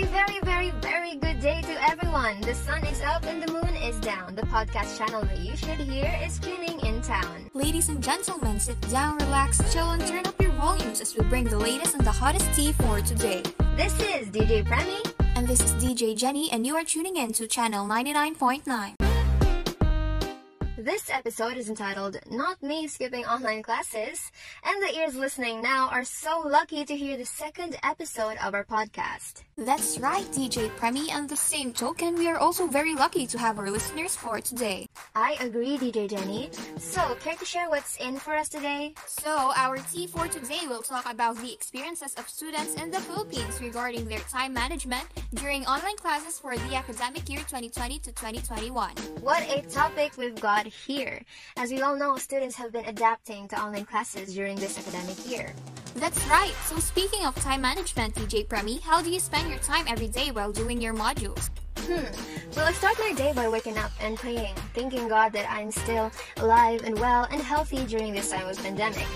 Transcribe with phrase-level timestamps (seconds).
[0.00, 2.40] A very, very, very good day to everyone.
[2.40, 4.34] The sun is up and the moon is down.
[4.34, 7.50] The podcast channel that you should hear is tuning in town.
[7.52, 11.44] Ladies and gentlemen, sit down, relax, chill, and turn up your volumes as we bring
[11.44, 13.42] the latest and the hottest tea for today.
[13.76, 15.02] This is DJ Premi.
[15.36, 18.99] And this is DJ Jenny, and you are tuning in to channel 99.9.
[20.80, 24.32] This episode is entitled Not Me Skipping Online Classes,
[24.64, 28.64] and the ears listening now are so lucky to hear the second episode of our
[28.64, 29.42] podcast.
[29.58, 33.58] That's right, DJ Premi, and the same token, we are also very lucky to have
[33.58, 34.86] our listeners for today.
[35.14, 36.48] I agree, DJ Jenny.
[36.78, 38.94] So, care to share what's in for us today?
[39.06, 43.60] So, our tea for today will talk about the experiences of students in the Philippines
[43.60, 48.90] regarding their time management during online classes for the academic year 2020 to 2021.
[49.20, 51.22] What a topic we've got here.
[51.56, 55.54] As we all know, students have been adapting to online classes during this academic year.
[55.96, 56.54] That's right.
[56.66, 60.30] So speaking of time management, DJ Premi, how do you spend your time every day
[60.30, 61.50] while doing your modules?
[61.78, 62.06] Hmm.
[62.56, 66.10] Well, I start my day by waking up and praying, thanking God that I'm still
[66.38, 69.06] alive and well and healthy during this time of pandemic.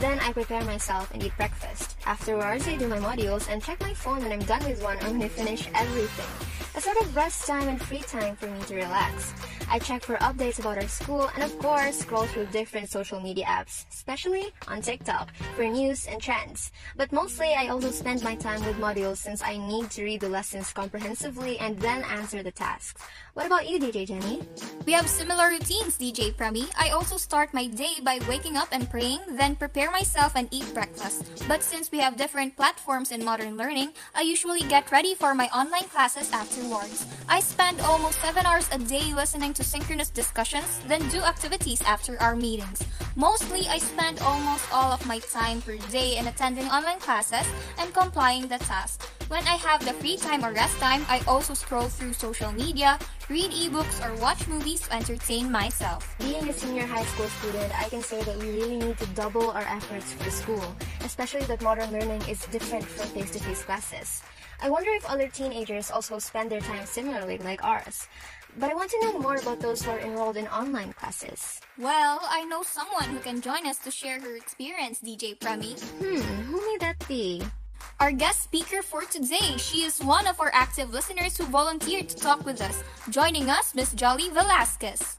[0.00, 1.96] Then I prepare myself and eat breakfast.
[2.06, 5.10] Afterwards, I do my modules and check my phone when I'm done with one or
[5.10, 6.63] when I finish everything.
[6.84, 9.32] Sort of rest time and free time for me to relax.
[9.70, 13.46] I check for updates about our school and of course scroll through different social media
[13.46, 16.72] apps, especially on TikTok, for news and trends.
[16.94, 20.28] But mostly I also spend my time with modules since I need to read the
[20.28, 23.00] lessons comprehensively and then answer the tasks.
[23.32, 24.42] What about you, DJ Jenny?
[24.84, 26.66] We have similar routines, DJ Premi.
[26.78, 30.68] I also start my day by waking up and praying, then prepare myself and eat
[30.74, 31.24] breakfast.
[31.48, 35.48] But since we have different platforms in modular learning, I usually get ready for my
[35.48, 36.30] online classes
[37.28, 42.20] I spend almost 7 hours a day listening to synchronous discussions, then do activities after
[42.20, 42.82] our meetings.
[43.14, 47.46] Mostly, I spend almost all of my time per day in attending online classes
[47.78, 49.06] and complying the tasks.
[49.28, 52.98] When I have the free time or rest time, I also scroll through social media,
[53.30, 56.14] read ebooks, or watch movies to entertain myself.
[56.18, 59.50] Being a senior high school student, I can say that we really need to double
[59.52, 60.66] our efforts for school,
[61.04, 64.22] especially that modular learning is different from face-to-face classes.
[64.60, 68.06] I wonder if other teenagers also spend their time similarly like ours.
[68.56, 71.60] But I want to know more about those who are enrolled in online classes.
[71.78, 75.74] Well, I know someone who can join us to share her experience, DJ Premi.
[75.98, 77.42] Hmm, who may that be?
[78.00, 82.16] Our guest speaker for today, she is one of our active listeners who volunteered to
[82.16, 82.82] talk with us.
[83.10, 85.18] Joining us, Miss Jolly Velasquez.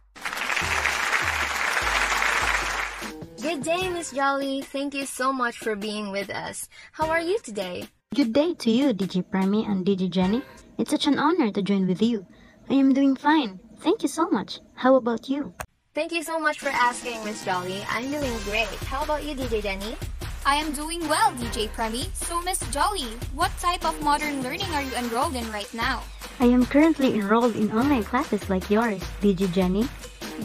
[3.41, 4.61] Good day, Miss Jolly.
[4.61, 6.67] Thank you so much for being with us.
[6.93, 7.87] How are you today?
[8.15, 10.41] Good day to you, DJ Premi and DJ Jenny.
[10.77, 12.25] It's such an honor to join with you.
[12.69, 13.59] I am doing fine.
[13.79, 14.61] Thank you so much.
[14.73, 15.53] How about you?
[15.93, 17.83] Thank you so much for asking, Miss Jolly.
[17.89, 18.71] I'm doing great.
[18.87, 19.97] How about you, DJ Jenny?
[20.45, 22.07] I am doing well, DJ Premi.
[22.13, 26.01] So, Miss Jolly, what type of modular learning are you enrolled in right now?
[26.39, 29.89] I am currently enrolled in online classes like yours, DJ Jenny.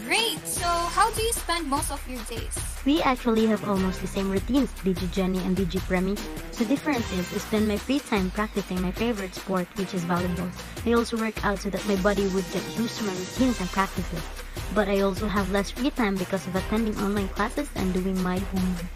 [0.06, 0.42] Great!
[0.44, 2.69] So, how do you spend most of your days?
[2.86, 6.16] We actually have almost the same routines, DJ Jenny and DJ Premi.
[6.56, 10.50] The difference is I spend my free time practicing my favorite sport, which is volleyball.
[10.86, 13.68] I also work out so that my body would get used to my routines and
[13.68, 14.24] practices.
[14.74, 18.38] But I also have less free time because of attending online classes and doing my
[18.38, 18.86] homework.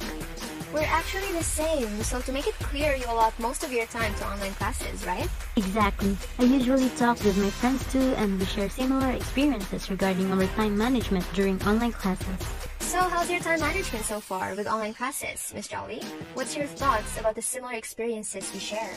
[0.72, 4.14] We're actually the same, so to make it clear, you allot most of your time
[4.14, 5.28] to online classes, right?
[5.56, 6.16] Exactly.
[6.38, 10.76] I usually talk with my friends too, and we share similar experiences regarding our time
[10.76, 12.63] management during online classes.
[12.94, 15.98] So, how's your time management so far with online classes, Miss Jolly?
[16.34, 18.94] What's your thoughts about the similar experiences we share?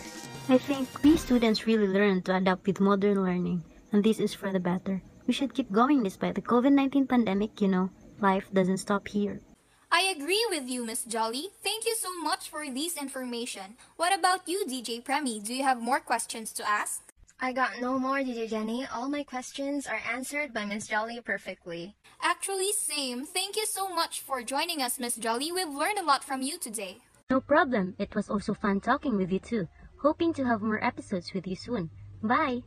[0.50, 4.54] I think we students really learn to adapt with modular learning, and this is for
[4.54, 5.02] the better.
[5.26, 7.90] We should keep going despite the COVID 19 pandemic, you know.
[8.22, 9.42] Life doesn't stop here.
[9.90, 11.50] I agree with you, Miss Jolly.
[11.66, 13.82] Thank you so much for this information.
[13.96, 15.42] What about you, DJ Premi?
[15.42, 17.02] Do you have more questions to ask?
[17.40, 18.88] I got no more, DJ Jenny.
[18.92, 21.96] All my questions are answered by Miss Jolly perfectly.
[22.20, 23.26] Actually, same.
[23.26, 25.52] Thank you so much for joining us, Miss Jolly.
[25.52, 26.98] We've learned a lot from you today.
[27.30, 27.94] No problem.
[28.00, 29.68] It was also fun talking with you too.
[30.02, 31.92] Hoping to have more episodes with you soon.
[32.24, 32.64] Bye.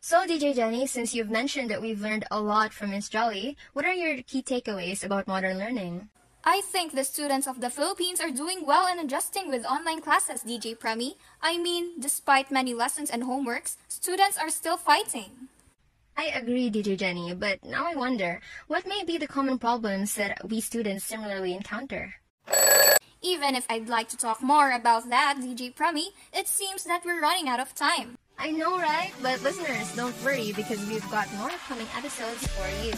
[0.00, 3.84] So, DJ Jenny, since you've mentioned that we've learned a lot from Miss Jolly, what
[3.84, 6.08] are your key takeaways about modular learning?
[6.44, 10.42] I think the students of the Philippines are doing well in adjusting with online classes,
[10.42, 11.16] DJ Premi.
[11.40, 15.46] I mean, despite many lessons and homeworks, students are still fighting.
[16.16, 20.42] I agree, DJ Jenny, but now I wonder, what may be the common problems that
[20.48, 22.14] we students similarly encounter?
[23.22, 27.22] Even if I'd like to talk more about that, DJ Premi, it seems that we're
[27.22, 28.18] running out of time.
[28.36, 29.12] I know, right?
[29.22, 32.94] But listeners, don't worry because we've got more upcoming episodes for you.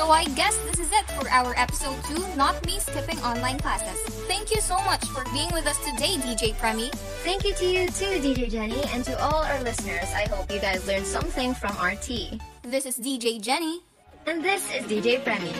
[0.00, 4.00] So I guess this is it for our episode 2, Not Me Skipping Online Classes.
[4.24, 6.88] Thank you so much for being with us today, DJ Premi.
[7.20, 10.08] Thank you to you too, DJ Jenny, and to all our listeners.
[10.16, 12.40] I hope you guys learned something from RT.
[12.62, 13.84] This is DJ Jenny.
[14.24, 15.52] And this is DJ Premi.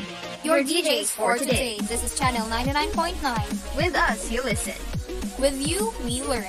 [0.42, 1.76] Your DJs for today.
[1.82, 3.76] This is Channel 99.9.
[3.76, 4.80] With us, you listen.
[5.38, 6.48] With you, we learn.